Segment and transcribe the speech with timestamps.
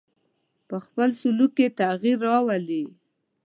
[0.67, 2.83] په خپل سلوک کې تغیر راولي.